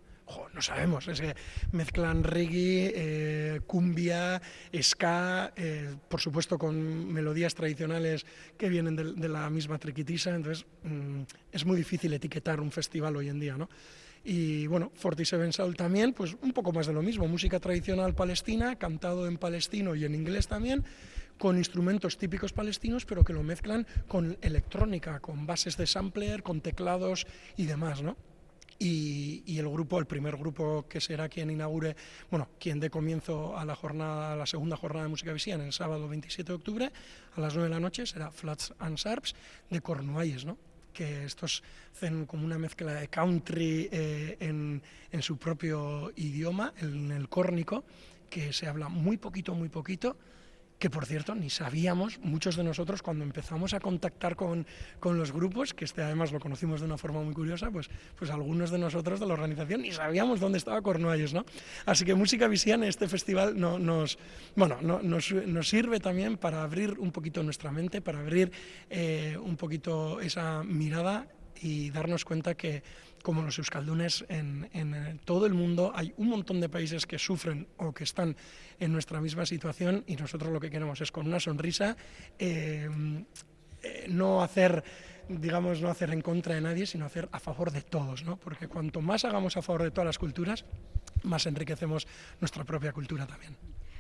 No 0.52 0.60
sabemos, 0.60 1.08
es 1.08 1.20
que 1.20 1.34
mezclan 1.72 2.22
reggae, 2.22 2.92
eh, 2.94 3.60
cumbia, 3.66 4.42
ska, 4.82 5.52
eh, 5.56 5.94
por 6.08 6.20
supuesto 6.20 6.58
con 6.58 7.10
melodías 7.10 7.54
tradicionales 7.54 8.26
que 8.58 8.68
vienen 8.68 8.94
de, 8.96 9.12
de 9.14 9.28
la 9.28 9.48
misma 9.48 9.78
triquitisa, 9.78 10.34
entonces 10.34 10.66
mmm, 10.82 11.22
es 11.50 11.64
muy 11.64 11.76
difícil 11.76 12.12
etiquetar 12.12 12.60
un 12.60 12.70
festival 12.70 13.16
hoy 13.16 13.28
en 13.28 13.40
día, 13.40 13.56
¿no? 13.56 13.70
Y 14.25 14.66
bueno, 14.66 14.92
47 15.00 15.52
Soul 15.52 15.76
también, 15.76 16.12
pues 16.12 16.37
un 16.42 16.52
poco 16.52 16.72
más 16.72 16.87
de 16.87 16.92
lo 16.92 17.02
mismo, 17.02 17.26
música 17.28 17.60
tradicional 17.60 18.14
palestina, 18.14 18.76
cantado 18.76 19.26
en 19.26 19.38
palestino 19.38 19.94
y 19.94 20.04
en 20.04 20.14
inglés 20.14 20.48
también, 20.48 20.84
con 21.38 21.56
instrumentos 21.56 22.18
típicos 22.18 22.52
palestinos, 22.52 23.06
pero 23.06 23.25
que 23.25 23.32
lo 23.32 23.42
mezclan 23.42 23.87
con 24.08 24.37
electrónica, 24.42 25.20
con 25.20 25.46
bases 25.46 25.76
de 25.76 25.87
sampler, 25.87 26.42
con 26.42 26.60
teclados 26.60 27.26
y 27.56 27.66
demás, 27.66 28.02
¿no? 28.02 28.16
Y, 28.80 29.58
el 29.58 29.68
grupo, 29.68 29.98
el 29.98 30.06
primer 30.06 30.37
grupo 30.37 30.87
que 30.88 31.00
será 31.00 31.28
quien 31.28 31.50
inaugure, 31.50 31.96
bueno, 32.30 32.48
quien 32.60 32.78
dé 32.78 32.90
comienzo 32.90 33.58
a 33.58 33.64
la 33.64 33.75
jornada, 33.75 34.32
a 34.32 34.37
la 34.37 34.46
segunda 34.46 34.76
jornada 34.76 35.04
de 35.04 35.10
música 35.10 35.32
visión 35.32 35.60
el 35.62 35.72
sábado 35.72 36.08
27 36.08 36.52
de 36.52 36.56
octubre 36.56 36.92
a 37.34 37.40
las 37.40 37.54
9 37.54 37.68
de 37.68 37.75
la 37.75 37.80
noche 37.80 38.06
será 38.06 38.30
Flats 38.30 38.72
and 38.78 38.96
Sharps 38.96 39.34
de 39.68 39.80
Cornualles, 39.80 40.44
¿no? 40.44 40.58
Que 40.98 41.24
estos 41.24 41.62
hacen 41.94 42.26
como 42.26 42.44
una 42.44 42.58
mezcla 42.58 42.92
de 42.92 43.06
country 43.06 43.88
eh, 43.92 44.36
en, 44.40 44.82
en, 45.12 45.22
su 45.22 45.36
propio 45.36 46.10
idioma, 46.16 46.74
en 46.78 47.12
el 47.12 47.28
córnico, 47.28 47.84
que 48.28 48.52
se 48.52 48.66
habla 48.66 48.88
muy 48.88 49.16
poquito, 49.16 49.54
muy 49.54 49.68
poquito, 49.68 50.16
que 50.78 50.90
por 50.90 51.06
cierto 51.06 51.35
ni 51.35 51.50
sabíamos, 51.50 52.18
muchos 52.20 52.56
de 52.56 52.64
nosotros 52.64 53.02
cuando 53.02 53.25
empezamos 53.25 53.75
a 53.75 53.80
contactar 53.80 54.37
con, 54.37 54.66
con, 55.00 55.18
los 55.18 55.32
grupos, 55.32 55.75
que 55.75 55.85
este 55.85 56.02
además 56.02 56.32
lo 56.32 56.40
conocimos 56.40 56.80
de 56.80 56.87
una 56.87 56.97
forma 56.97 57.20
muy 57.20 57.35
curiosa, 57.35 57.70
pues, 57.70 57.90
pues 58.16 58.30
algunos 58.30 58.70
de 58.70 58.78
nosotros 58.78 59.18
de 59.20 59.26
la 59.26 59.35
organización 59.35 59.82
ni 59.82 59.92
sabíamos 59.92 60.40
dónde 60.40 60.58
estaba 60.58 60.80
Cornualles, 60.82 61.35
¿no? 61.35 61.44
Así 61.87 62.04
que 62.04 62.14
Música 62.14 62.47
Visión, 62.47 62.85
este 62.85 63.08
festival 63.08 63.58
no, 63.58 63.78
nos, 63.78 64.18
bueno, 64.54 64.78
no, 64.80 65.00
nos, 65.02 65.28
sirve 65.68 66.00
también 66.00 66.37
para 66.37 66.62
abrir 66.62 66.99
un 66.99 67.11
poquito 67.11 67.42
nuestra 67.42 67.70
mente, 67.73 68.00
para 68.00 68.20
abrir 68.20 68.50
eh, 68.88 69.37
un 69.42 69.56
poquito 69.56 70.20
esa 70.20 70.62
mirada 70.62 71.26
y 71.60 71.90
darnos 71.90 72.24
cuenta 72.24 72.54
que 72.54 72.82
como 73.22 73.42
los 73.42 73.58
euskaldunes 73.58 74.24
en, 74.28 74.68
en, 74.72 75.18
todo 75.24 75.46
el 75.46 75.54
mundo 75.54 75.92
hay 75.94 76.14
un 76.16 76.28
montón 76.28 76.60
de 76.60 76.68
países 76.68 77.06
que 77.06 77.18
sufren 77.18 77.66
o 77.76 77.92
que 77.92 78.04
están 78.04 78.36
en 78.78 78.92
nuestra 78.92 79.20
misma 79.20 79.44
situación 79.44 80.04
y 80.06 80.16
nosotros 80.16 80.52
lo 80.52 80.60
que 80.60 80.70
queremos 80.70 81.00
es 81.00 81.10
con 81.10 81.26
una 81.26 81.40
sonrisa 81.40 81.96
eh, 82.38 82.88
eh, 83.82 84.06
no 84.08 84.42
hacer 84.42 84.84
digamos 85.28 85.82
no 85.82 85.88
hacer 85.88 86.10
en 86.10 86.22
contra 86.22 86.54
de 86.54 86.60
nadie 86.60 86.86
sino 86.86 87.04
hacer 87.04 87.28
a 87.32 87.40
favor 87.40 87.70
de 87.70 87.82
todos 87.82 88.24
¿no? 88.24 88.36
porque 88.36 88.68
cuanto 88.68 89.00
más 89.00 89.24
hagamos 89.24 89.56
a 89.56 89.62
favor 89.62 89.82
de 89.82 89.90
todas 89.90 90.06
las 90.06 90.18
culturas 90.18 90.64
más 91.22 91.46
enriquecemos 91.46 92.06
nuestra 92.40 92.64
propia 92.64 92.92
cultura 92.92 93.26
también. 93.26 93.56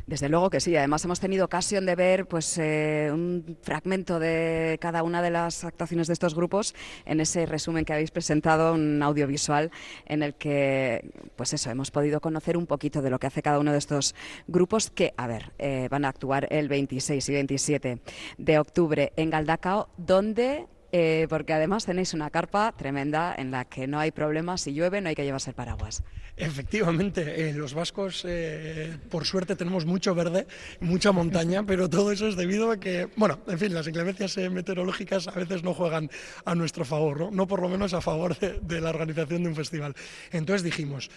Desde 0.08 0.30
luego 0.30 0.48
que 0.48 0.58
sí. 0.58 0.74
Además 0.74 1.04
hemos 1.04 1.20
tenido 1.20 1.44
ocasión 1.44 1.84
de 1.84 1.94
ver 1.94 2.26
pues 2.26 2.56
eh, 2.56 3.10
un 3.12 3.58
fragmento 3.60 4.18
de 4.18 4.78
cada 4.80 5.02
una 5.02 5.20
de 5.20 5.28
las 5.28 5.64
actuaciones 5.64 6.06
de 6.06 6.14
estos 6.14 6.34
grupos 6.34 6.74
en 7.04 7.20
ese 7.20 7.44
resumen 7.44 7.84
que 7.84 7.92
habéis 7.92 8.10
presentado, 8.10 8.72
un 8.72 9.02
audiovisual 9.02 9.70
en 10.06 10.22
el 10.22 10.34
que 10.34 11.10
pues 11.36 11.52
eso 11.52 11.70
hemos 11.70 11.90
podido 11.90 12.22
conocer 12.22 12.56
un 12.56 12.66
poquito 12.66 13.02
de 13.02 13.10
lo 13.10 13.18
que 13.18 13.26
hace 13.26 13.42
cada 13.42 13.58
uno 13.58 13.70
de 13.70 13.76
estos 13.76 14.14
grupos 14.46 14.88
que, 14.88 15.12
a 15.18 15.26
ver, 15.26 15.52
eh, 15.58 15.88
van 15.90 16.06
a 16.06 16.08
actuar 16.08 16.48
el 16.50 16.68
26 16.68 17.28
y 17.28 17.32
27 17.34 17.98
de 18.38 18.58
octubre 18.58 19.12
en 19.14 19.28
Galdacao, 19.28 19.90
donde 19.98 20.68
eh, 20.92 21.26
porque 21.28 21.52
además 21.52 21.84
tenéis 21.84 22.14
una 22.14 22.30
carpa 22.30 22.72
tremenda 22.72 23.34
en 23.36 23.50
la 23.50 23.64
que 23.64 23.86
no 23.86 23.98
hay 23.98 24.10
problemas, 24.10 24.62
si 24.62 24.72
llueve 24.72 25.00
no 25.00 25.08
hay 25.08 25.14
que 25.14 25.24
llevarse 25.24 25.50
el 25.50 25.56
paraguas. 25.56 26.02
Efectivamente, 26.36 27.48
eh, 27.48 27.52
los 27.52 27.74
vascos, 27.74 28.24
eh, 28.26 28.96
por 29.10 29.24
suerte, 29.26 29.56
tenemos 29.56 29.86
mucho 29.86 30.14
verde, 30.14 30.46
mucha 30.80 31.10
montaña, 31.12 31.64
pero 31.64 31.90
todo 31.90 32.12
eso 32.12 32.28
es 32.28 32.36
debido 32.36 32.70
a 32.70 32.78
que, 32.78 33.08
bueno, 33.16 33.40
en 33.48 33.58
fin, 33.58 33.74
las 33.74 33.86
inclemencias 33.88 34.36
meteorológicas 34.50 35.28
a 35.28 35.32
veces 35.32 35.62
no 35.64 35.74
juegan 35.74 36.10
a 36.44 36.54
nuestro 36.54 36.84
favor, 36.84 37.18
no, 37.18 37.30
no 37.32 37.46
por 37.46 37.60
lo 37.60 37.68
menos 37.68 37.92
a 37.92 38.00
favor 38.00 38.38
de 38.38 38.80
la 38.80 38.90
organización 38.90 39.42
de 39.42 39.48
un 39.48 39.56
festival. 39.56 39.94
Entonces 40.30 40.62
dijimos, 40.62 41.10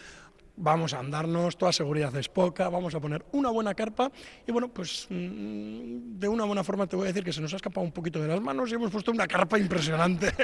vamos 0.58 0.94
a 0.94 1.00
andarnos, 1.00 1.58
toda 1.58 1.72
seguridad 1.72 2.16
es 2.16 2.30
poca, 2.30 2.70
vamos 2.70 2.94
a 2.96 3.00
poner 3.00 3.26
una 3.32 3.50
buena 3.50 3.74
carpa 3.74 4.12
y 4.48 4.52
bueno, 4.52 4.68
pues 4.70 5.08
mm, 5.10 6.20
de 6.20 6.28
una 6.28 6.46
buena 6.46 6.64
forma 6.64 6.88
te 6.88 6.96
voy 6.96 7.06
a 7.06 7.08
decir 7.08 7.24
que 7.24 7.34
se 7.34 7.42
nos 7.42 7.54
ha 7.54 7.56
escapado 7.56 7.86
un 7.86 7.92
poquito 7.92 8.22
de 8.22 8.28
las 8.28 8.42
manos 8.42 8.72
y 8.72 8.76
hemos 8.76 8.92
puesto 8.92 9.12
una 9.12 9.28
carpa 9.28 9.58
impresionante. 9.58 10.32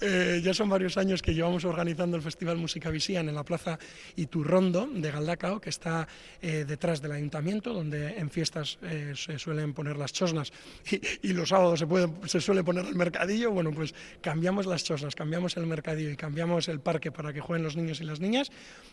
Eh, 0.00 0.40
ya 0.42 0.52
son 0.52 0.68
varios 0.68 0.96
años 0.96 1.22
que 1.22 1.34
llevamos 1.34 1.64
organizando 1.64 2.16
el 2.16 2.22
Festival 2.22 2.56
Música 2.56 2.90
Visian 2.90 3.28
en 3.28 3.34
la 3.34 3.44
Plaza 3.44 3.78
Iturrondo 4.16 4.88
de 4.92 5.10
Galdacao, 5.10 5.60
que 5.60 5.70
está 5.70 6.08
eh, 6.40 6.64
detrás 6.66 7.00
del 7.00 7.12
ayuntamiento, 7.12 7.72
donde 7.72 8.18
en 8.18 8.30
fiestas 8.30 8.78
eh, 8.82 9.12
se 9.14 9.38
suelen 9.38 9.74
poner 9.74 9.96
las 9.96 10.12
chosnas 10.12 10.52
y, 11.22 11.32
los 11.32 11.50
sábados 11.50 11.78
se, 11.78 11.86
puede, 11.86 12.08
se 12.26 12.40
suele 12.40 12.64
poner 12.64 12.86
el 12.86 12.96
mercadillo. 12.96 13.52
Bueno, 13.52 13.70
pues 13.70 13.94
cambiamos 14.20 14.66
las 14.66 14.82
chosnas, 14.82 15.14
cambiamos 15.14 15.56
el 15.56 15.66
mercadillo 15.66 16.10
y 16.10 16.16
cambiamos 16.16 16.68
el 16.68 16.80
parque 16.80 17.12
para 17.12 17.32
que 17.32 17.40
jueguen 17.40 17.62
los 17.62 17.76
niños 17.76 18.00
y 18.00 18.04
las 18.04 18.18
niñas 18.18 18.50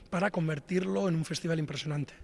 para 0.10 0.30
convertirlo 0.50 1.08
en 1.08 1.14
un 1.14 1.26
festival 1.26 1.60
impresionante. 1.60 2.16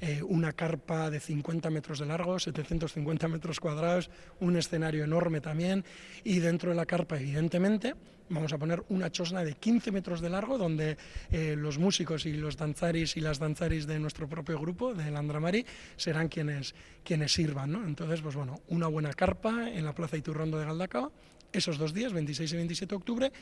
Eh, 0.00 0.22
una 0.22 0.54
carpa 0.54 1.10
de 1.10 1.20
50 1.20 1.68
metros 1.68 1.98
de 1.98 2.06
largo, 2.06 2.38
750 2.38 3.28
metros 3.28 3.60
cuadrados, 3.60 4.08
un 4.40 4.56
escenario 4.56 5.04
enorme 5.04 5.42
también 5.42 5.84
y 6.24 6.38
dentro 6.38 6.70
de 6.70 6.76
la 6.76 6.86
carpa 6.86 7.20
evidentemente 7.20 7.94
vamos 8.30 8.54
a 8.54 8.58
poner 8.58 8.82
una 8.88 9.12
chosna 9.12 9.44
de 9.44 9.52
15 9.52 9.92
metros 9.92 10.22
de 10.22 10.30
largo 10.30 10.56
donde 10.56 10.96
eh, 11.30 11.56
los 11.58 11.76
músicos 11.76 12.24
y 12.24 12.32
los 12.32 12.56
danzaris 12.56 13.18
y 13.18 13.20
las 13.20 13.38
danzaris 13.38 13.86
de 13.86 13.98
nuestro 13.98 14.30
propio 14.30 14.58
grupo, 14.58 14.94
del 14.94 15.14
Andramari, 15.14 15.66
serán 15.96 16.28
quienes, 16.28 16.74
quienes 17.04 17.34
sirvan. 17.34 17.70
¿no? 17.70 17.84
Entonces, 17.84 18.22
pues 18.22 18.34
bueno, 18.34 18.62
una 18.68 18.86
buena 18.86 19.12
carpa 19.12 19.68
en 19.68 19.84
la 19.84 19.94
Plaza 19.94 20.16
Iturrondo 20.16 20.58
de 20.58 20.64
Galdacao, 20.64 21.12
esos 21.52 21.76
dos 21.76 21.92
días, 21.92 22.14
26 22.14 22.50
y 22.50 22.56
27 22.56 22.88
de 22.88 22.96
octubre, 22.96 23.32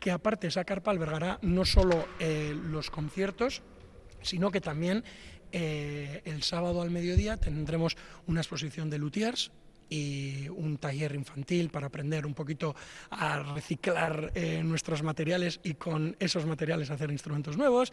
que 0.00 0.10
aparte 0.10 0.46
esa 0.46 0.64
carpa 0.64 0.90
albergará 0.90 1.38
no 1.42 1.64
solo 1.64 2.08
eh, 2.18 2.56
los 2.70 2.90
conciertos, 2.90 3.62
sino 4.22 4.50
que 4.50 4.60
también 4.60 5.04
eh, 5.52 6.22
el 6.24 6.42
sábado 6.42 6.82
al 6.82 6.90
mediodía 6.90 7.36
tendremos 7.36 7.96
una 8.26 8.40
exposición 8.40 8.90
de 8.90 8.98
luthiers 8.98 9.50
y 9.88 10.48
un 10.48 10.78
taller 10.78 11.16
infantil 11.16 11.68
para 11.70 11.88
aprender 11.88 12.24
un 12.24 12.32
poquito 12.32 12.76
a 13.10 13.42
reciclar 13.54 14.30
eh, 14.36 14.62
nuestros 14.62 15.02
materiales 15.02 15.58
y 15.64 15.74
con 15.74 16.16
esos 16.20 16.46
materiales 16.46 16.90
hacer 16.90 17.10
instrumentos 17.10 17.56
nuevos. 17.56 17.92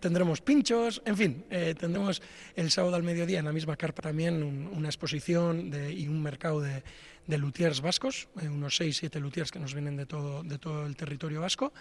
tendremos 0.00 0.40
pinchos, 0.40 1.00
en 1.06 1.16
fin, 1.16 1.44
tendremos 1.78 2.20
el 2.56 2.72
sábado 2.72 2.96
al 2.96 3.04
mediodía 3.04 3.38
en 3.38 3.44
la 3.44 3.52
misma 3.52 3.76
carpa 3.76 4.02
también 4.02 4.42
una 4.42 4.88
exposición 4.88 5.72
y 5.96 6.08
un 6.08 6.20
mercado 6.20 6.60
de, 6.60 6.82
de 7.26 7.38
luthiers 7.38 7.80
vascos, 7.80 8.28
eh, 8.40 8.48
unos 8.48 8.80
6-7 8.80 9.20
luthiers 9.20 9.50
que 9.50 9.58
nos 9.58 9.74
vienen 9.74 9.96
de 9.96 10.06
todo, 10.06 10.42
de 10.42 10.58
todo 10.58 10.86
el 10.86 10.96
territorio 10.96 11.40
vasco. 11.40 11.72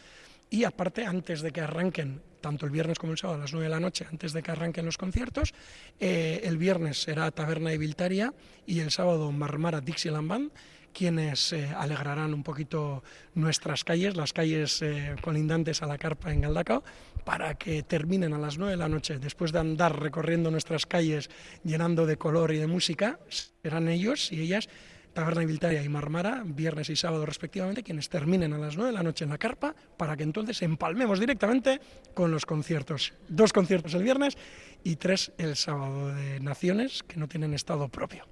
Y 0.50 0.64
aparte, 0.64 1.06
antes 1.06 1.42
de 1.42 1.52
que 1.52 1.62
arranquen, 1.62 2.22
tanto 2.42 2.66
el 2.66 2.72
viernes 2.72 3.00
como 3.00 3.14
el 3.14 3.18
sábado 3.18 3.40
a 3.40 3.42
las 3.42 3.54
9 3.54 3.66
de 3.66 3.70
la 3.70 3.80
noche, 3.80 4.06
antes 4.10 4.34
de 4.34 4.44
que 4.44 4.52
arranquen 4.52 4.86
los 4.86 4.98
conciertos, 4.98 5.54
eh, 6.00 6.42
el 6.44 6.58
viernes 6.58 7.02
será 7.02 7.32
Taberna 7.32 7.72
de 7.72 7.78
Viltaria 7.78 8.34
y 8.66 8.80
el 8.80 8.92
sábado 8.92 9.32
Marmara 9.32 9.82
Dixieland 9.82 10.28
Band, 10.28 10.52
quienes 10.94 11.52
eh, 11.52 11.68
alegrarán 11.75 12.34
un 12.34 12.44
poquito 12.44 13.04
nuestras 13.34 13.84
calles, 13.84 14.16
las 14.16 14.32
calles 14.32 14.82
colindantes 15.22 15.82
a 15.82 15.88
la 15.88 15.98
carpa 15.98 16.32
en 16.32 16.42
Galdacao, 16.42 16.84
para 17.25 17.56
que 17.56 17.84
terminen 17.84 18.34
a 18.34 18.38
las 18.38 18.58
9 18.58 18.72
de 18.72 18.78
la 18.78 18.88
noche, 18.88 19.18
después 19.20 19.52
de 19.52 19.60
andar 19.60 20.00
recorriendo 20.00 20.52
nuestras 20.52 20.86
calles 20.86 21.30
llenando 21.64 22.06
de 22.06 22.18
color 22.18 22.54
y 22.54 22.60
de 22.60 22.68
música, 22.68 23.20
serán 23.64 23.90
ellos 23.90 24.32
y 24.32 24.42
ellas 24.42 24.70
Taberna 25.15 25.45
Viltaria 25.45 25.81
y 25.81 25.88
Marmara, 25.88 26.43
viernes 26.45 26.89
y 26.89 26.98
sábado 26.98 27.25
respectivamente, 27.25 27.84
quienes 27.84 28.10
terminen 28.10 28.51
a 28.51 28.57
las 28.57 28.75
9 28.75 28.91
de 28.91 28.98
la 28.98 29.01
noche 29.01 29.24
en 29.24 29.29
la 29.29 29.38
carpa, 29.38 29.74
para 29.95 30.17
que 30.17 30.24
entonces 30.24 30.62
empalmemos 30.62 31.22
directamente 31.22 31.79
con 32.13 32.31
los 32.31 32.45
conciertos. 32.45 33.13
Dos 33.29 33.53
conciertos 33.53 33.93
el 33.93 34.03
viernes 34.03 34.38
y 34.84 34.98
tres 34.98 35.31
el 35.38 35.55
sábado 35.55 36.13
de 36.13 36.41
Naciones, 36.41 37.01
que 37.01 37.15
no 37.15 37.29
tienen 37.29 37.53
estado 37.53 37.88
propio. 37.88 38.25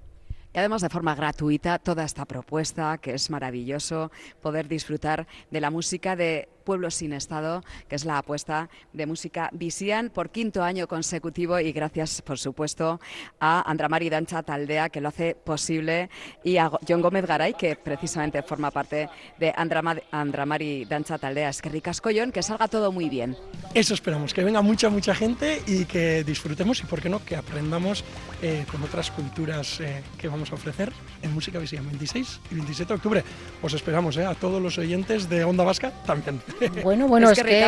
Y 0.52 0.58
además 0.58 0.82
de 0.82 0.90
forma 0.90 1.14
gratuita 1.14 1.78
toda 1.78 2.04
esta 2.04 2.26
propuesta, 2.26 2.98
que 2.98 3.14
es 3.14 3.30
maravilloso 3.30 4.12
poder 4.42 4.68
disfrutar 4.68 5.26
de 5.50 5.60
la 5.62 5.70
música 5.70 6.16
de 6.16 6.50
Pueblos 6.64 6.94
sin 6.94 7.12
Estado, 7.12 7.62
que 7.88 7.96
es 7.96 8.04
la 8.04 8.18
apuesta 8.18 8.68
de 8.92 9.06
música 9.06 9.50
Visian 9.52 10.10
por 10.10 10.30
quinto 10.30 10.62
año 10.62 10.88
consecutivo 10.88 11.60
y 11.60 11.72
gracias, 11.72 12.22
por 12.22 12.38
supuesto, 12.38 13.00
a 13.40 13.70
Andramari 13.70 14.10
Dancha 14.10 14.42
Taldea, 14.42 14.88
que 14.88 15.00
lo 15.00 15.08
hace 15.08 15.34
posible, 15.34 16.08
y 16.42 16.56
a 16.56 16.70
John 16.88 17.02
Gómez 17.02 17.26
Garay, 17.26 17.54
que 17.54 17.76
precisamente 17.76 18.42
forma 18.42 18.70
parte 18.70 19.08
de 19.38 19.52
Andramari 19.56 20.84
Dancha 20.84 21.18
Taldea. 21.18 21.50
Es 21.50 21.62
que 21.62 21.68
ricas 21.68 22.00
collón, 22.00 22.32
que 22.32 22.42
salga 22.42 22.68
todo 22.68 22.90
muy 22.92 23.08
bien. 23.08 23.36
Eso 23.74 23.94
esperamos, 23.94 24.32
que 24.32 24.44
venga 24.44 24.62
mucha, 24.62 24.88
mucha 24.88 25.14
gente 25.14 25.62
y 25.66 25.84
que 25.84 26.24
disfrutemos 26.24 26.80
y, 26.80 26.86
por 26.86 27.00
qué 27.00 27.08
no, 27.08 27.24
que 27.24 27.36
aprendamos 27.36 28.04
eh, 28.42 28.64
con 28.70 28.82
otras 28.82 29.10
culturas 29.10 29.80
eh, 29.80 30.02
que 30.18 30.28
vamos 30.28 30.50
a 30.52 30.54
ofrecer 30.54 30.92
en 31.22 31.32
Música 31.32 31.58
Visian 31.58 31.86
26 31.86 32.40
y 32.50 32.54
27 32.54 32.88
de 32.88 32.94
octubre. 32.94 33.24
Os 33.62 33.72
esperamos 33.72 34.16
eh, 34.16 34.24
a 34.24 34.34
todos 34.34 34.62
los 34.62 34.78
oyentes 34.78 35.28
de 35.28 35.44
Onda 35.44 35.64
Vasca 35.64 35.92
también. 36.06 36.40
Bueno, 36.82 37.08
bueno, 37.08 37.30
es, 37.30 37.42
que, 37.42 37.64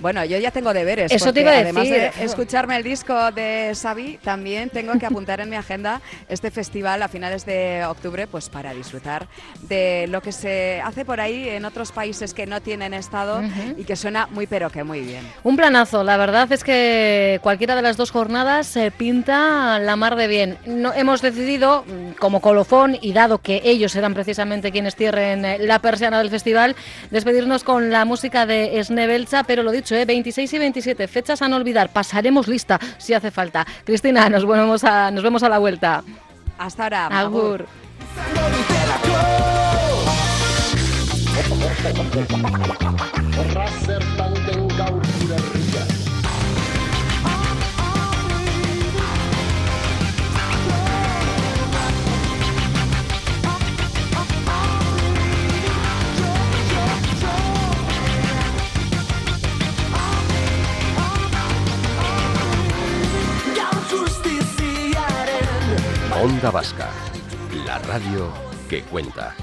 Bueno, 0.00 0.24
yo 0.24 0.38
ya 0.38 0.50
tengo 0.50 0.72
deberes. 0.72 1.12
Eso 1.12 1.32
te 1.32 1.42
iba 1.42 1.52
a 1.52 1.58
Además 1.58 1.84
decir. 1.88 2.12
de 2.18 2.24
escucharme 2.24 2.76
el 2.76 2.82
disco 2.82 3.30
de 3.32 3.72
Xavi, 3.80 4.18
también 4.22 4.70
tengo 4.70 4.98
que 4.98 5.06
apuntar 5.06 5.40
en 5.40 5.50
mi 5.50 5.56
agenda 5.56 6.00
este 6.28 6.50
festival 6.50 7.02
a 7.02 7.08
finales 7.08 7.44
de 7.44 7.84
octubre, 7.84 8.26
pues 8.26 8.48
para 8.48 8.72
disfrutar 8.72 9.26
de 9.62 10.06
lo 10.08 10.20
que 10.22 10.32
se 10.32 10.80
hace 10.84 11.04
por 11.04 11.20
ahí 11.20 11.48
en 11.48 11.64
otros 11.64 11.92
países 11.92 12.34
que 12.34 12.46
no 12.46 12.60
tienen 12.60 12.94
estado 12.94 13.42
y 13.76 13.84
que 13.84 13.96
suena 13.96 14.26
muy 14.26 14.46
pero 14.46 14.70
que 14.70 14.84
muy 14.84 15.00
bien. 15.00 15.26
Un 15.44 15.56
planazo, 15.56 16.02
la 16.02 16.16
verdad 16.16 16.50
es 16.52 16.64
que 16.64 17.38
cualquiera 17.42 17.76
de 17.76 17.82
las 17.82 17.96
dos 17.96 18.10
jornadas 18.10 18.66
se 18.66 18.90
pinta 18.90 19.78
la 19.78 19.96
mar 19.96 20.16
de 20.16 20.26
bien. 20.26 20.58
No, 20.66 20.92
hemos 20.92 21.22
decidido, 21.22 21.84
mm, 21.86 22.12
como 22.18 22.40
colofón, 22.40 22.96
y 23.00 23.12
dado 23.12 23.38
que 23.38 23.60
ellos 23.64 23.92
serán 23.92 24.14
precisamente 24.14 24.72
quienes 24.72 24.96
cierren 24.96 25.44
eh, 25.44 25.58
la 25.58 25.78
persiana 25.78 26.18
del 26.18 26.30
festival, 26.30 26.74
despedirnos 27.10 27.64
con 27.64 27.90
la 27.90 28.04
música 28.04 28.46
de 28.46 28.82
Snebelcha, 28.82 29.44
pero 29.44 29.62
lo 29.62 29.70
dicho, 29.72 29.89
eh, 29.92 30.04
26 30.04 30.52
y 30.52 30.58
27, 30.58 31.08
fechas 31.08 31.42
a 31.42 31.48
no 31.48 31.56
olvidar, 31.56 31.92
pasaremos 31.92 32.48
lista 32.48 32.78
si 32.98 33.14
hace 33.14 33.30
falta. 33.30 33.66
Cristina, 33.84 34.28
nos 34.28 34.46
vemos 34.46 34.84
a, 34.84 35.10
nos 35.10 35.22
vemos 35.22 35.42
a 35.42 35.48
la 35.48 35.58
vuelta. 35.58 36.02
Hasta 36.58 36.84
ahora. 36.84 37.06
Agur. 37.06 37.66
Onda 66.22 66.50
Vasca, 66.50 66.90
la 67.64 67.78
radio 67.78 68.30
que 68.68 68.82
cuenta. 68.82 69.34